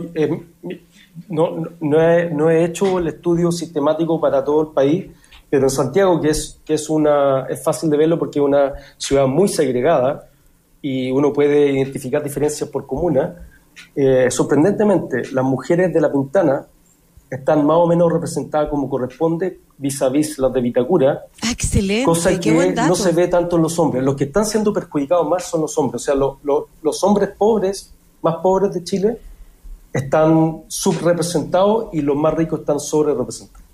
no, 1.29 1.63
no, 1.79 2.01
he, 2.01 2.29
no 2.29 2.49
he 2.49 2.63
hecho 2.63 2.99
el 2.99 3.07
estudio 3.07 3.51
sistemático 3.51 4.19
para 4.19 4.43
todo 4.43 4.61
el 4.61 4.67
país, 4.69 5.05
pero 5.49 5.63
en 5.63 5.69
Santiago, 5.69 6.19
que 6.19 6.29
es, 6.29 6.59
que 6.65 6.73
es, 6.73 6.89
una, 6.89 7.45
es 7.47 7.63
fácil 7.63 7.89
de 7.89 7.97
verlo 7.97 8.19
porque 8.19 8.39
es 8.39 8.45
una 8.45 8.73
ciudad 8.97 9.27
muy 9.27 9.47
segregada 9.47 10.29
y 10.81 11.09
uno 11.11 11.33
puede 11.33 11.71
identificar 11.71 12.23
diferencias 12.23 12.69
por 12.69 12.85
comuna, 12.85 13.47
eh, 13.95 14.29
sorprendentemente, 14.29 15.23
las 15.31 15.43
mujeres 15.43 15.93
de 15.93 16.01
La 16.01 16.11
Pintana 16.11 16.65
están 17.29 17.65
más 17.65 17.77
o 17.77 17.87
menos 17.87 18.11
representadas 18.11 18.69
como 18.69 18.89
corresponde 18.89 19.59
vis 19.77 20.01
a 20.01 20.09
vis 20.09 20.37
las 20.39 20.51
de 20.53 20.61
Vitacura. 20.61 21.25
Ah, 21.43 21.51
excelente. 21.51 22.05
Cosa 22.05 22.39
que 22.39 22.73
no 22.73 22.95
se 22.95 23.11
ve 23.11 23.27
tanto 23.27 23.57
en 23.57 23.61
los 23.61 23.77
hombres. 23.77 24.03
Los 24.03 24.15
que 24.15 24.25
están 24.25 24.45
siendo 24.45 24.73
perjudicados 24.73 25.27
más 25.27 25.43
son 25.43 25.61
los 25.61 25.77
hombres. 25.77 26.01
O 26.01 26.05
sea, 26.05 26.15
los 26.15 27.03
hombres 27.03 27.29
pobres, 27.37 27.93
más 28.21 28.37
pobres 28.37 28.73
de 28.73 28.83
Chile, 28.83 29.21
están 29.93 30.63
subrepresentados 30.67 31.89
y 31.93 32.01
los 32.01 32.15
más 32.15 32.33
ricos 32.33 32.61
están 32.61 32.79
sobre 32.79 33.13
representados. 33.13 33.66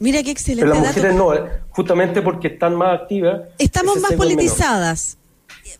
Mira 0.00 0.22
qué 0.22 0.30
excelente. 0.30 0.68
Pero 0.68 0.82
las 0.82 0.96
mujeres 0.96 1.14
no, 1.14 1.34
eh, 1.34 1.42
justamente 1.68 2.22
porque 2.22 2.48
están 2.48 2.74
más 2.74 3.02
activas. 3.02 3.42
Estamos 3.58 4.00
más 4.00 4.14
politizadas. 4.14 5.18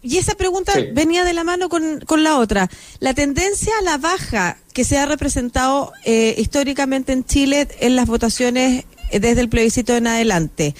Y 0.02 0.18
esa 0.18 0.34
pregunta 0.34 0.74
venía 0.92 1.24
de 1.24 1.32
la 1.32 1.42
mano 1.42 1.68
con, 1.68 2.00
con, 2.00 2.22
la 2.22 2.38
otra. 2.38 2.68
La 3.00 3.14
tendencia 3.14 3.72
a 3.80 3.82
la 3.82 3.96
baja 3.96 4.58
que 4.74 4.84
se 4.84 4.98
ha 4.98 5.06
representado 5.06 5.92
eh, 6.04 6.34
históricamente 6.36 7.12
en 7.12 7.24
Chile 7.24 7.66
en 7.80 7.96
las 7.96 8.06
votaciones 8.06 8.84
eh, 9.10 9.20
desde 9.20 9.40
el 9.40 9.48
plebiscito 9.48 9.96
en 9.96 10.06
adelante. 10.06 10.74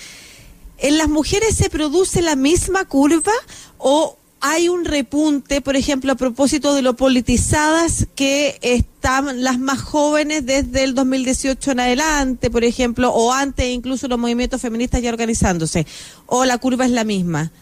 ¿En 0.76 0.99
las 0.99 1.09
mujeres 1.09 1.56
se 1.56 1.70
produce 1.70 2.20
la 2.20 2.37
misma 2.37 2.85
curva 2.85 3.32
o 3.78 4.18
hay 4.40 4.68
un 4.68 4.85
repunte, 4.85 5.61
por 5.61 5.76
ejemplo, 5.76 6.12
a 6.12 6.14
propósito 6.14 6.75
de 6.75 6.82
lo 6.82 6.97
politizadas 6.97 8.06
que 8.14 8.59
están 8.62 9.44
las 9.44 9.59
más 9.59 9.80
jóvenes 9.80 10.47
desde 10.47 10.82
el 10.85 10.94
2018 10.94 11.73
en 11.73 11.80
adelante, 11.80 12.50
por 12.50 12.64
ejemplo, 12.64 13.11
o 13.11 13.32
antes 13.32 13.66
incluso 13.66 14.09
los 14.09 14.18
movimientos 14.18 14.62
feministas 14.62 15.02
ya 15.02 15.11
organizándose, 15.11 15.87
o 16.26 16.47
la 16.47 16.56
curva 16.59 16.87
es 16.87 16.90
la 16.90 17.04
misma. 17.04 17.52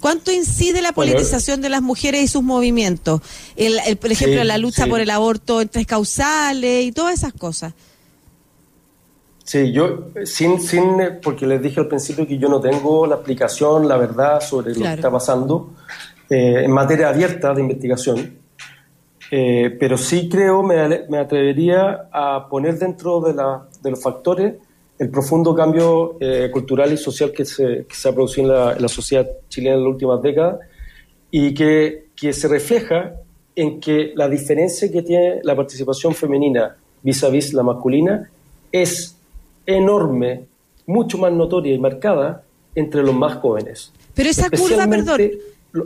¿Cuánto 0.00 0.32
incide 0.32 0.82
la 0.82 0.92
politización 0.92 1.60
de 1.60 1.68
las 1.68 1.82
mujeres 1.82 2.24
y 2.24 2.28
sus 2.28 2.42
movimientos? 2.42 3.20
El, 3.54 3.96
por 3.98 4.10
ejemplo, 4.10 4.42
la 4.44 4.56
lucha 4.58 4.86
por 4.86 4.98
el 4.98 5.10
aborto 5.10 5.60
en 5.60 5.68
tres 5.68 5.86
causales 5.86 6.86
y 6.86 6.92
todas 6.92 7.14
esas 7.14 7.34
cosas. 7.34 7.74
Sí, 9.50 9.72
yo, 9.72 10.10
sin, 10.26 10.60
sin, 10.60 11.18
porque 11.20 11.44
les 11.44 11.60
dije 11.60 11.80
al 11.80 11.88
principio 11.88 12.24
que 12.24 12.38
yo 12.38 12.48
no 12.48 12.60
tengo 12.60 13.04
la 13.04 13.16
explicación, 13.16 13.88
la 13.88 13.96
verdad 13.96 14.40
sobre 14.40 14.72
lo 14.76 14.82
que 14.82 14.94
está 14.94 15.10
pasando 15.10 15.72
eh, 16.30 16.62
en 16.62 16.70
materia 16.70 17.08
abierta 17.08 17.52
de 17.52 17.60
investigación, 17.60 18.38
eh, 19.28 19.76
pero 19.80 19.98
sí 19.98 20.28
creo, 20.28 20.62
me, 20.62 21.04
me, 21.08 21.18
atrevería 21.18 22.08
a 22.12 22.46
poner 22.48 22.78
dentro 22.78 23.20
de, 23.22 23.34
la, 23.34 23.66
de, 23.82 23.90
los 23.90 24.00
factores 24.00 24.54
el 25.00 25.10
profundo 25.10 25.52
cambio 25.52 26.16
eh, 26.20 26.48
cultural 26.52 26.92
y 26.92 26.96
social 26.96 27.32
que 27.32 27.44
se, 27.44 27.86
que 27.88 27.94
se 27.96 28.08
ha 28.08 28.12
producido 28.12 28.46
en 28.46 28.52
la, 28.52 28.72
en 28.74 28.82
la, 28.82 28.88
sociedad 28.88 29.28
chilena 29.48 29.74
en 29.74 29.82
las 29.82 29.90
últimas 29.90 30.22
décadas 30.22 30.60
y 31.28 31.52
que, 31.54 32.10
que 32.14 32.32
se 32.32 32.46
refleja 32.46 33.14
en 33.56 33.80
que 33.80 34.12
la 34.14 34.28
diferencia 34.28 34.88
que 34.92 35.02
tiene 35.02 35.40
la 35.42 35.56
participación 35.56 36.14
femenina 36.14 36.76
vis 37.02 37.24
a 37.24 37.28
vis 37.30 37.52
la 37.52 37.64
masculina 37.64 38.30
es 38.70 39.16
enorme, 39.66 40.46
mucho 40.86 41.18
más 41.18 41.32
notoria 41.32 41.74
y 41.74 41.78
marcada 41.78 42.42
entre 42.74 43.02
los 43.02 43.14
más 43.14 43.36
jóvenes. 43.36 43.92
Pero 44.14 44.28
esa 44.28 44.50
curva, 44.50 44.86
perdón, 44.86 45.20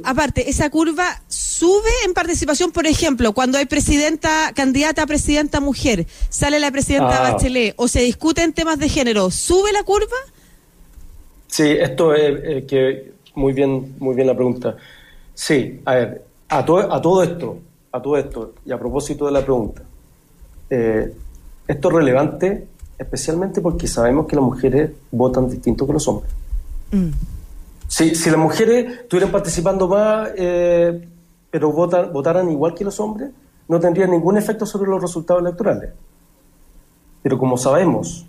aparte, 0.04 0.48
esa 0.48 0.70
curva 0.70 1.22
sube 1.28 1.90
en 2.04 2.14
participación, 2.14 2.72
por 2.72 2.86
ejemplo, 2.86 3.32
cuando 3.32 3.58
hay 3.58 3.66
presidenta, 3.66 4.52
candidata 4.54 5.02
a 5.02 5.06
presidenta 5.06 5.60
mujer, 5.60 6.06
sale 6.28 6.58
la 6.58 6.70
presidenta 6.70 7.26
ah. 7.26 7.32
Bachelet 7.32 7.74
o 7.76 7.88
se 7.88 8.00
discuten 8.00 8.52
temas 8.52 8.78
de 8.78 8.88
género, 8.88 9.30
¿sube 9.30 9.72
la 9.72 9.82
curva? 9.82 10.16
Sí, 11.46 11.68
esto 11.68 12.14
es 12.14 12.40
eh, 12.44 12.66
que 12.66 13.12
muy 13.34 13.52
bien, 13.52 13.94
muy 13.98 14.14
bien 14.14 14.26
la 14.26 14.34
pregunta. 14.34 14.76
Sí, 15.34 15.80
a 15.84 15.94
ver, 15.94 16.24
a, 16.48 16.58
a 16.58 16.64
todo 16.64 17.22
esto, 17.22 17.58
a 17.92 18.02
todo 18.02 18.16
esto, 18.16 18.54
y 18.64 18.72
a 18.72 18.78
propósito 18.78 19.26
de 19.26 19.32
la 19.32 19.42
pregunta, 19.42 19.82
eh, 20.70 21.12
esto 21.68 21.88
es 21.88 21.94
relevante 21.94 22.66
especialmente 22.98 23.60
porque 23.60 23.86
sabemos 23.86 24.26
que 24.26 24.36
las 24.36 24.44
mujeres 24.44 24.90
votan 25.10 25.48
distinto 25.48 25.86
que 25.86 25.92
los 25.92 26.06
hombres. 26.08 26.32
Mm. 26.92 27.08
Si, 27.88 28.14
si, 28.14 28.30
las 28.30 28.38
mujeres 28.38 29.00
estuvieran 29.00 29.30
participando 29.30 29.88
más, 29.88 30.30
eh, 30.36 31.06
pero 31.50 31.72
votan, 31.72 32.12
votaran 32.12 32.50
igual 32.50 32.74
que 32.74 32.84
los 32.84 32.98
hombres, 33.00 33.30
no 33.68 33.80
tendría 33.80 34.06
ningún 34.06 34.36
efecto 34.36 34.66
sobre 34.66 34.90
los 34.90 35.00
resultados 35.00 35.42
electorales. 35.42 35.90
Pero 37.22 37.38
como 37.38 37.56
sabemos, 37.56 38.26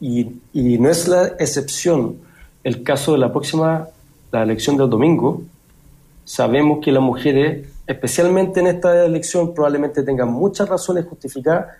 y, 0.00 0.40
y 0.52 0.78
no 0.78 0.90
es 0.90 1.08
la 1.08 1.26
excepción 1.38 2.16
el 2.62 2.82
caso 2.82 3.12
de 3.12 3.18
la 3.18 3.32
próxima, 3.32 3.88
la 4.32 4.42
elección 4.42 4.76
del 4.76 4.90
domingo, 4.90 5.42
sabemos 6.24 6.80
que 6.82 6.92
las 6.92 7.02
mujeres, 7.02 7.68
especialmente 7.86 8.60
en 8.60 8.66
esta 8.66 9.04
elección, 9.04 9.54
probablemente 9.54 10.02
tengan 10.02 10.32
muchas 10.32 10.68
razones 10.68 11.06
justificadas 11.06 11.76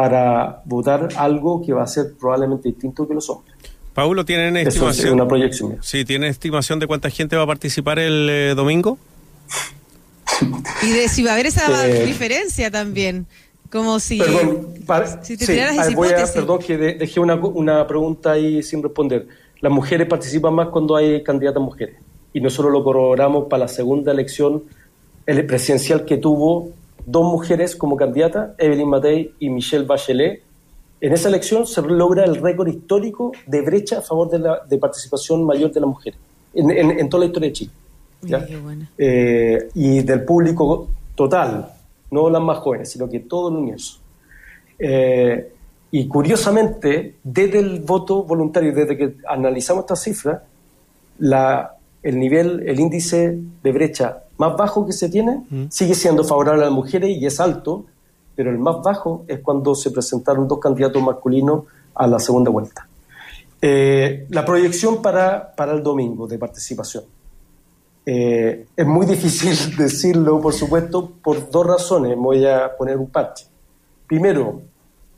para 0.00 0.62
votar 0.64 1.10
algo 1.16 1.60
que 1.60 1.74
va 1.74 1.82
a 1.82 1.86
ser 1.86 2.14
probablemente 2.18 2.70
distinto 2.70 3.06
que 3.06 3.12
los 3.12 3.28
hombres. 3.28 3.54
Paulo, 3.92 4.24
¿tienen 4.24 4.56
estimación? 4.56 5.12
una 5.12 5.28
proyección. 5.28 5.76
Sí, 5.82 6.06
¿tiene 6.06 6.28
estimación 6.28 6.78
de 6.78 6.86
cuánta 6.86 7.10
gente 7.10 7.36
va 7.36 7.42
a 7.42 7.46
participar 7.46 7.98
el 7.98 8.26
eh, 8.30 8.54
domingo? 8.56 8.96
y 10.82 10.90
de 10.90 11.06
si 11.10 11.22
va 11.22 11.32
a 11.32 11.34
haber 11.34 11.44
esa 11.44 11.86
eh, 11.86 12.06
diferencia 12.06 12.70
también. 12.70 13.26
Como 13.70 14.00
si, 14.00 14.20
perdón, 14.20 14.68
si 15.20 15.36
te 15.36 15.46
tiraras 15.46 15.94
voy 15.94 16.08
a, 16.08 16.26
Perdón 16.32 16.60
que 16.60 16.78
dejé 16.78 17.20
una, 17.20 17.34
una 17.34 17.86
pregunta 17.86 18.32
ahí 18.32 18.62
sin 18.62 18.82
responder. 18.82 19.28
Las 19.60 19.70
mujeres 19.70 20.08
participan 20.08 20.54
más 20.54 20.68
cuando 20.68 20.96
hay 20.96 21.22
candidatas 21.22 21.62
mujeres. 21.62 21.96
Y 22.32 22.40
nosotros 22.40 22.72
lo 22.72 22.82
corroboramos 22.82 23.48
para 23.50 23.64
la 23.64 23.68
segunda 23.68 24.12
elección 24.12 24.64
el 25.26 25.44
presidencial 25.44 26.06
que 26.06 26.16
tuvo 26.16 26.70
dos 27.10 27.24
mujeres 27.24 27.76
como 27.76 27.96
candidatas, 27.96 28.50
Evelyn 28.58 28.88
Matei 28.88 29.34
y 29.38 29.50
Michelle 29.50 29.84
Bachelet. 29.84 30.42
En 31.00 31.12
esa 31.12 31.28
elección 31.28 31.66
se 31.66 31.80
logra 31.82 32.24
el 32.24 32.36
récord 32.36 32.68
histórico 32.68 33.32
de 33.46 33.62
brecha 33.62 33.98
a 33.98 34.02
favor 34.02 34.28
de, 34.28 34.38
la, 34.38 34.60
de 34.68 34.76
participación 34.78 35.44
mayor 35.44 35.72
de 35.72 35.80
las 35.80 35.88
mujeres 35.88 36.18
en, 36.54 37.08
toda 37.08 37.20
la 37.20 37.26
historia 37.26 37.48
de 37.48 37.52
Chile. 37.52 37.70
Eh, 38.98 39.68
y 39.74 40.02
del 40.02 40.24
público 40.24 40.88
total, 41.14 41.72
no 42.10 42.28
las 42.28 42.42
más 42.42 42.58
jóvenes, 42.58 42.90
sino 42.90 43.08
que 43.08 43.20
todo 43.20 43.48
el 43.48 43.56
universo. 43.56 43.98
Eh, 44.78 45.52
y 45.92 46.06
curiosamente, 46.06 47.16
desde 47.22 47.58
el 47.58 47.80
voto 47.80 48.22
voluntario, 48.22 48.72
desde 48.72 48.96
que 48.96 49.16
analizamos 49.26 49.84
esta 49.84 49.96
cifra, 49.96 50.44
la, 51.18 51.76
el 52.02 52.18
nivel, 52.18 52.62
el 52.66 52.78
índice 52.78 53.38
de 53.62 53.72
brecha 53.72 54.24
más 54.40 54.56
bajo 54.56 54.86
que 54.86 54.92
se 54.94 55.10
tiene 55.10 55.44
mm. 55.50 55.64
sigue 55.68 55.94
siendo 55.94 56.24
favorable 56.24 56.62
a 56.62 56.64
las 56.64 56.74
mujeres 56.74 57.10
y 57.10 57.26
es 57.26 57.38
alto, 57.40 57.84
pero 58.34 58.50
el 58.50 58.58
más 58.58 58.82
bajo 58.82 59.24
es 59.28 59.40
cuando 59.40 59.74
se 59.74 59.90
presentaron 59.90 60.48
dos 60.48 60.58
candidatos 60.58 61.02
masculinos 61.02 61.64
a 61.94 62.06
la 62.06 62.18
segunda 62.18 62.50
vuelta. 62.50 62.88
Eh, 63.60 64.26
la 64.30 64.42
proyección 64.46 65.02
para, 65.02 65.54
para 65.54 65.72
el 65.72 65.82
domingo 65.82 66.26
de 66.26 66.38
participación. 66.38 67.04
Eh, 68.06 68.66
es 68.74 68.86
muy 68.86 69.04
difícil 69.04 69.76
decirlo, 69.76 70.40
por 70.40 70.54
supuesto, 70.54 71.12
por 71.22 71.50
dos 71.50 71.66
razones. 71.66 72.16
Voy 72.16 72.46
a 72.46 72.74
poner 72.78 72.96
un 72.96 73.10
parche. 73.10 73.44
Primero, 74.06 74.62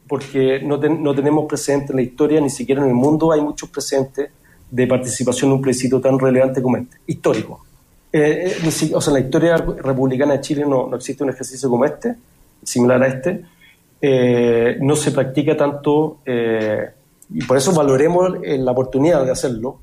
porque 0.08 0.60
no, 0.64 0.78
no 0.78 1.14
tenemos 1.14 1.46
presente 1.46 1.92
en 1.92 1.96
la 1.96 2.02
historia, 2.02 2.40
ni 2.40 2.50
siquiera 2.50 2.82
en 2.82 2.88
el 2.88 2.94
mundo 2.94 3.30
hay 3.30 3.40
muchos 3.40 3.68
presentes 3.70 4.30
de 4.68 4.86
participación 4.88 5.50
en 5.50 5.56
un 5.58 5.62
plebiscito 5.62 6.00
tan 6.00 6.18
relevante 6.18 6.60
como 6.60 6.76
este, 6.76 6.96
histórico. 7.06 7.64
Eh, 8.12 8.58
eh, 8.62 8.92
o 8.94 9.00
sea, 9.00 9.10
en 9.10 9.14
la 9.14 9.20
historia 9.20 9.56
republicana 9.56 10.34
de 10.34 10.40
Chile 10.42 10.64
no, 10.66 10.86
no, 10.86 10.96
existe 10.96 11.24
un 11.24 11.30
ejercicio 11.30 11.70
como 11.70 11.84
este, 11.86 12.14
similar 12.62 13.02
a 13.02 13.06
este. 13.06 13.42
Eh, 14.00 14.76
no 14.80 14.96
se 14.96 15.12
practica 15.12 15.56
tanto, 15.56 16.18
y 16.26 17.44
por 17.44 17.56
eso 17.56 17.72
valoremos 17.72 18.34
la 18.42 18.72
oportunidad 18.72 19.24
de 19.24 19.30
hacerlo. 19.30 19.78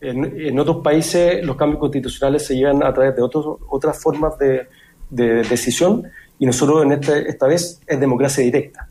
En, 0.00 0.58
otros 0.58 0.78
países 0.82 1.44
los 1.44 1.56
cambios 1.56 1.78
constitucionales 1.78 2.46
se 2.46 2.56
llevan 2.56 2.82
a 2.82 2.92
través 2.92 3.14
de 3.14 3.22
otros, 3.22 3.58
otras 3.68 4.02
formas 4.02 4.38
de, 4.38 4.66
de, 5.10 5.42
decisión 5.42 6.04
y 6.38 6.46
nosotros 6.46 6.82
en 6.84 6.92
este, 6.92 7.28
esta 7.28 7.46
vez 7.46 7.82
es 7.86 8.00
democracia 8.00 8.42
directa. 8.42 8.88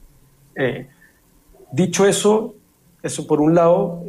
dicho 1.72 2.06
eso, 2.06 2.54
eso 3.02 3.26
por 3.26 3.42
un 3.42 3.56
lado, 3.56 4.04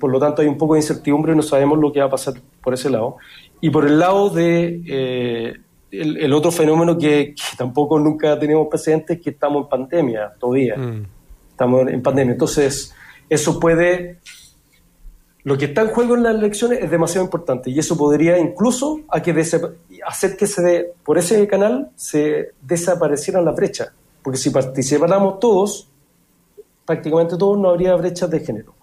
por 0.00 0.10
lo 0.10 0.18
tanto 0.18 0.40
hay 0.40 0.48
un 0.48 0.56
poco 0.56 0.72
de 0.72 0.80
incertidumbre 0.80 1.36
no 1.36 1.42
sabemos 1.42 1.78
lo 1.78 1.92
que 1.92 2.00
va 2.00 2.06
a 2.06 2.10
pasar 2.10 2.34
por 2.62 2.72
ese 2.72 2.88
lado. 2.88 3.18
Y 3.60 3.70
por 3.70 3.86
el 3.86 3.98
lado 3.98 4.30
de 4.30 4.82
eh, 4.86 5.54
el, 5.90 6.32
otro 6.32 6.50
fenómeno 6.50 6.96
que, 6.96 7.34
tampoco 7.56 7.98
nunca 7.98 8.38
tenemos 8.38 8.68
presente 8.68 9.14
es 9.14 9.20
que 9.20 9.30
estamos 9.30 9.64
en 9.64 9.68
pandemia 9.68 10.32
todavía. 10.38 10.76
Mm. 10.76 11.06
Estamos 11.50 11.88
en 11.88 12.02
pandemia. 12.02 12.32
Entonces, 12.32 12.94
eso 13.28 13.58
puede 13.58 14.18
lo 15.48 15.56
que 15.56 15.64
está 15.64 15.80
en 15.80 15.88
juego 15.88 16.14
en 16.14 16.24
las 16.24 16.34
elecciones 16.34 16.80
es 16.82 16.90
demasiado 16.90 17.24
importante 17.24 17.70
y 17.70 17.78
eso 17.78 17.96
podría 17.96 18.38
incluso 18.38 19.00
a 19.08 19.22
que 19.22 19.30
hacer 20.06 20.36
que 20.36 20.46
se 20.46 20.62
de, 20.62 20.92
por 21.02 21.16
ese 21.16 21.46
canal 21.46 21.90
se 21.96 22.50
desaparecieran 22.60 23.46
las 23.46 23.56
brechas. 23.56 23.90
Porque 24.22 24.36
si 24.36 24.50
participáramos 24.50 25.38
todos, 25.38 25.88
prácticamente 26.84 27.38
todos, 27.38 27.56
no 27.56 27.70
habría 27.70 27.94
brechas 27.94 28.28
de 28.30 28.40
género. 28.40 28.74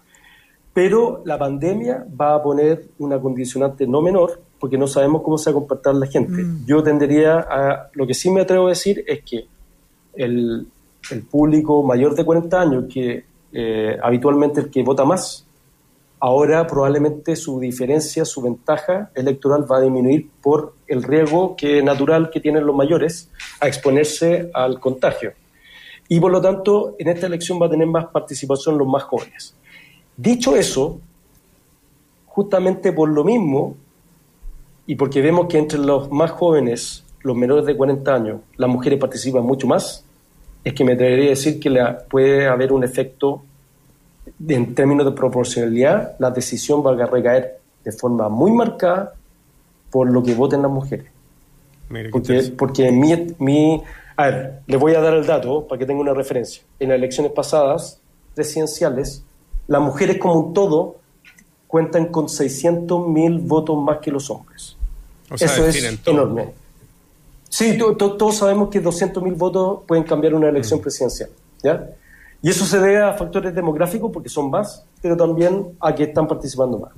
Pero 0.74 1.22
la 1.24 1.38
pandemia 1.38 2.04
va 2.20 2.34
a 2.34 2.42
poner 2.42 2.88
una 2.98 3.20
condicionante 3.20 3.86
no 3.86 4.02
menor 4.02 4.42
porque 4.60 4.78
no 4.78 4.88
sabemos 4.88 5.22
cómo 5.22 5.38
se 5.38 5.52
va 5.52 5.58
a 5.58 5.60
comportar 5.60 5.96
la 5.96 6.08
gente. 6.08 6.44
Mm. 6.44 6.66
Yo 6.66 6.82
tendería 6.84 7.40
a, 7.40 7.90
lo 7.94 8.08
que 8.08 8.14
sí 8.14 8.30
me 8.30 8.42
atrevo 8.42 8.68
a 8.68 8.70
decir 8.70 9.04
es 9.08 9.22
que 9.24 9.48
el, 10.14 10.68
el 11.12 11.22
público 11.24 11.84
mayor 11.84 12.16
de 12.16 12.26
40 12.26 12.62
años, 12.62 12.86
que 12.92 13.26
eh, 13.54 13.98
habitualmente 14.02 14.62
el 14.62 14.70
que 14.70 14.84
vota 14.84 15.06
más, 15.06 15.46
ahora 16.20 16.66
probablemente 16.66 17.36
su 17.36 17.60
diferencia, 17.60 18.26
su 18.26 18.42
ventaja 18.42 19.12
electoral 19.14 19.70
va 19.70 19.78
a 19.78 19.82
disminuir 19.82 20.30
por 20.42 20.74
el 20.88 21.04
riesgo 21.04 21.56
que 21.56 21.84
natural 21.84 22.30
que 22.30 22.40
tienen 22.40 22.66
los 22.66 22.76
mayores 22.76 23.30
a 23.60 23.68
exponerse 23.68 24.50
al 24.54 24.80
contagio. 24.80 25.34
Y 26.08 26.20
por 26.20 26.32
lo 26.32 26.42
tanto, 26.42 26.96
en 27.00 27.08
esta 27.08 27.28
elección 27.28 27.60
va 27.62 27.68
a 27.68 27.70
tener 27.70 27.88
más 27.88 28.06
participación 28.08 28.78
los 28.78 28.88
más 28.88 29.04
jóvenes. 29.04 29.56
Dicho 30.18 30.56
eso, 30.56 31.00
justamente 32.28 32.94
por 32.94 33.10
lo 33.10 33.24
mismo, 33.24 33.76
y 34.88 34.96
porque 34.96 35.22
vemos 35.22 35.48
que 35.48 35.58
entre 35.58 35.80
los 35.80 36.12
más 36.12 36.32
jóvenes, 36.32 37.04
los 37.22 37.36
menores 37.36 37.66
de 37.66 37.76
40 37.76 38.14
años, 38.14 38.42
las 38.58 38.70
mujeres 38.70 39.00
participan 39.00 39.44
mucho 39.44 39.68
más, 39.68 40.06
es 40.64 40.74
que 40.74 40.84
me 40.84 40.94
atrevería 40.94 41.28
a 41.28 41.30
decir 41.30 41.60
que 41.60 41.72
puede 42.10 42.48
haber 42.48 42.72
un 42.72 42.84
efecto 42.84 43.44
en 44.48 44.76
términos 44.76 45.06
de 45.06 45.12
proporcionalidad, 45.12 46.16
la 46.20 46.32
decisión 46.32 46.86
va 46.86 46.92
a 46.92 47.06
recaer 47.06 47.60
de 47.84 47.92
forma 47.92 48.30
muy 48.30 48.52
marcada 48.52 49.14
por 49.92 50.10
lo 50.10 50.24
que 50.24 50.34
voten 50.34 50.62
las 50.62 50.72
mujeres. 50.72 51.06
porque, 52.12 52.54
porque 52.58 52.92
mi, 52.92 53.36
mi, 53.40 53.84
a 54.18 54.26
ver, 54.26 54.62
le 54.66 54.78
voy 54.78 54.96
a 54.96 55.02
dar 55.02 55.14
el 55.14 55.26
dato 55.26 55.68
para 55.68 55.80
que 55.80 55.86
tenga 55.86 56.02
una 56.02 56.14
referencia. 56.14 56.64
En 56.80 56.90
las 56.90 56.98
elecciones 56.98 57.32
pasadas, 57.32 58.02
presidenciales, 58.34 59.24
las 59.68 59.82
mujeres 59.82 60.18
como 60.18 60.36
un 60.36 60.54
todo 60.54 60.98
cuentan 61.68 62.08
con 62.08 62.30
600 62.30 63.08
mil 63.08 63.40
votos 63.40 63.82
más 63.82 64.00
que 64.00 64.12
los 64.12 64.30
hombres. 64.30 64.75
Eso 65.34 65.66
es 65.66 66.00
enorme. 66.06 66.54
Sí, 67.50 67.78
todos 67.78 68.36
sabemos 68.36 68.70
que 68.70 68.80
200 68.80 69.24
mil 69.24 69.34
votos 69.34 69.80
pueden 69.88 70.04
cambiar 70.04 70.34
una 70.34 70.50
elección 70.50 70.80
mm. 70.80 70.84
presidencial. 70.84 71.30
¿ya? 71.64 71.90
Y 72.42 72.50
eso 72.50 72.66
se 72.66 72.80
debe 72.80 73.02
a 73.02 73.14
factores 73.14 73.56
demográficos, 73.56 74.12
porque 74.12 74.30
son 74.30 74.50
más, 74.50 74.86
pero 75.02 75.16
también 75.16 75.68
a 75.80 75.96
que 75.96 76.04
están 76.04 76.28
participando 76.28 76.78
más. 76.80 76.92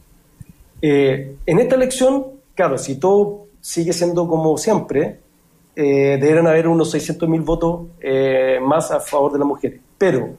Eh, 0.81 1.37
en 1.45 1.59
esta 1.59 1.75
elección, 1.75 2.25
claro, 2.53 2.77
si 2.77 2.95
todo 2.95 3.45
sigue 3.61 3.93
siendo 3.93 4.27
como 4.27 4.57
siempre, 4.57 5.19
eh, 5.75 6.17
deberán 6.19 6.47
haber 6.47 6.67
unos 6.67 6.93
600.000 6.93 7.45
votos 7.45 7.81
eh, 8.01 8.59
más 8.61 8.91
a 8.91 8.99
favor 8.99 9.33
de 9.33 9.39
las 9.39 9.47
mujeres. 9.47 9.79
Pero 9.97 10.35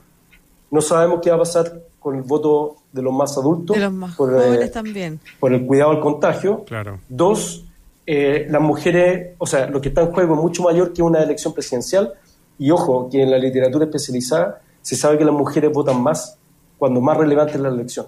no 0.71 0.81
sabemos 0.81 1.21
qué 1.23 1.31
va 1.31 1.37
a 1.37 1.41
pasar 1.41 1.81
con 2.01 2.17
el 2.17 2.23
voto 2.23 2.77
de 2.93 3.03
los 3.03 3.13
más 3.13 3.37
adultos. 3.39 3.77
De 3.77 3.83
los 3.83 3.93
más 3.93 4.17
por, 4.17 4.33
jóvenes 4.33 4.73
también. 4.73 5.21
Por 5.39 5.53
el 5.53 5.65
cuidado 5.67 5.91
al 5.91 6.01
contagio. 6.01 6.65
Claro. 6.65 6.99
Dos, 7.09 7.65
las 8.09 8.63
mujeres, 8.63 9.35
o 9.39 9.47
sea, 9.47 9.67
lo 9.67 9.81
que 9.81 9.89
está 9.89 10.01
en 10.01 10.13
juego 10.13 10.35
es 10.35 10.41
mucho 10.41 10.63
mayor 10.63 10.93
que 10.93 11.03
una 11.03 11.23
elección 11.23 11.53
presidencial. 11.53 12.15
Y 12.59 12.71
ojo, 12.71 13.09
que 13.11 13.23
en 13.23 13.31
la 13.31 13.39
literatura 13.39 13.85
especializada 13.85 14.63
se 14.83 14.97
sabe 14.97 15.19
que 15.19 15.25
las 15.25 15.35
mujeres 15.35 15.71
votan 15.73 16.03
más 16.03 16.39
cuando 16.79 17.01
más 17.01 17.17
relevante 17.17 17.55
es 17.55 17.61
la 17.61 17.69
elección. 17.69 18.07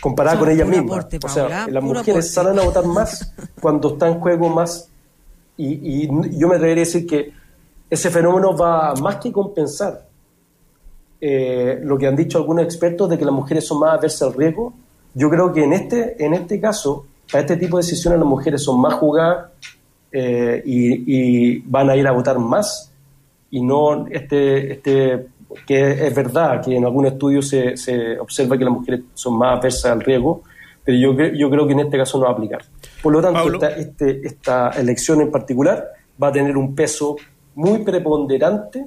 Comparada 0.00 0.38
con 0.38 0.50
ellas 0.50 0.68
mismas. 0.68 1.06
o 1.24 1.28
sea, 1.28 1.66
las 1.68 1.82
mujeres 1.82 2.32
salen 2.32 2.58
a 2.58 2.62
votar 2.62 2.84
más 2.84 3.32
cuando 3.60 3.92
está 3.94 4.08
en 4.08 4.20
juego 4.20 4.48
más. 4.48 4.88
Y, 5.56 6.06
yo 6.38 6.48
me 6.48 6.56
atrevería 6.56 6.82
a 6.82 6.86
decir 6.86 7.06
que 7.06 7.32
ese 7.88 8.10
fenómeno 8.10 8.56
va 8.56 8.94
más 8.96 9.16
que 9.16 9.32
compensar 9.32 10.06
eh, 11.20 11.80
lo 11.82 11.96
que 11.96 12.06
han 12.06 12.16
dicho 12.16 12.38
algunos 12.38 12.64
expertos 12.64 13.08
de 13.08 13.16
que 13.16 13.24
las 13.24 13.32
mujeres 13.32 13.66
son 13.66 13.80
más 13.80 13.98
adversas 13.98 14.22
al 14.22 14.34
riesgo. 14.34 14.74
Yo 15.14 15.30
creo 15.30 15.52
que 15.52 15.64
en 15.64 15.72
este, 15.72 16.22
en 16.24 16.34
este 16.34 16.60
caso, 16.60 17.06
para 17.30 17.42
este 17.42 17.56
tipo 17.56 17.76
de 17.76 17.82
decisiones, 17.82 18.18
las 18.18 18.28
mujeres 18.28 18.62
son 18.62 18.80
más 18.80 18.94
jugadas 18.94 19.50
eh, 20.12 20.62
y, 20.64 21.54
y, 21.56 21.58
van 21.66 21.90
a 21.90 21.96
ir 21.96 22.06
a 22.06 22.12
votar 22.12 22.38
más 22.38 22.92
y 23.50 23.60
no 23.60 24.06
este, 24.08 24.72
este 24.72 25.26
que 25.66 26.06
es 26.06 26.14
verdad 26.14 26.62
que 26.62 26.76
en 26.76 26.84
algún 26.84 27.06
estudio 27.06 27.42
se, 27.42 27.76
se 27.76 28.18
observa 28.18 28.58
que 28.58 28.64
las 28.64 28.72
mujeres 28.72 29.00
son 29.14 29.38
más 29.38 29.58
adversas 29.58 29.92
al 29.92 30.00
riesgo, 30.00 30.42
pero 30.84 30.98
yo, 30.98 31.24
yo 31.34 31.50
creo 31.50 31.66
que 31.66 31.72
en 31.72 31.80
este 31.80 31.96
caso 31.96 32.18
no 32.18 32.24
va 32.24 32.30
a 32.30 32.32
aplicar. 32.32 32.64
Por 33.02 33.12
lo 33.12 33.22
tanto, 33.22 33.52
esta, 33.52 33.68
este, 33.70 34.26
esta 34.26 34.70
elección 34.70 35.20
en 35.20 35.30
particular 35.30 35.88
va 36.22 36.28
a 36.28 36.32
tener 36.32 36.56
un 36.56 36.74
peso 36.74 37.16
muy 37.54 37.78
preponderante 37.78 38.86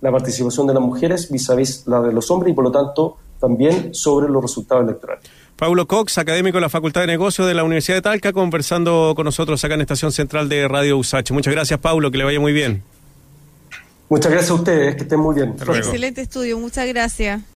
la 0.00 0.12
participación 0.12 0.66
de 0.66 0.74
las 0.74 0.82
mujeres 0.82 1.30
vis 1.30 1.48
a 1.48 1.54
vis 1.54 1.86
la 1.86 2.00
de 2.02 2.12
los 2.12 2.30
hombres 2.30 2.52
y 2.52 2.54
por 2.54 2.64
lo 2.64 2.70
tanto 2.70 3.16
también 3.40 3.94
sobre 3.94 4.28
los 4.28 4.42
resultados 4.42 4.84
electorales. 4.84 5.24
Paulo 5.56 5.86
Cox, 5.86 6.18
académico 6.18 6.56
de 6.56 6.62
la 6.62 6.68
Facultad 6.68 7.02
de 7.02 7.06
Negocios 7.06 7.46
de 7.46 7.54
la 7.54 7.62
Universidad 7.62 7.98
de 7.98 8.02
Talca, 8.02 8.32
conversando 8.32 9.12
con 9.14 9.24
nosotros 9.24 9.64
acá 9.64 9.74
en 9.74 9.82
Estación 9.82 10.10
Central 10.10 10.48
de 10.48 10.66
Radio 10.66 10.98
USACH. 10.98 11.30
Muchas 11.30 11.52
gracias, 11.54 11.78
Paulo, 11.78 12.10
que 12.10 12.18
le 12.18 12.24
vaya 12.24 12.40
muy 12.40 12.52
bien. 12.52 12.82
Muchas 14.08 14.32
gracias 14.32 14.50
a 14.50 14.54
ustedes, 14.54 14.96
que 14.96 15.02
estén 15.02 15.20
muy 15.20 15.36
bien. 15.36 15.54
Excelente 15.76 16.22
estudio, 16.22 16.58
muchas 16.58 16.88
gracias. 16.88 17.40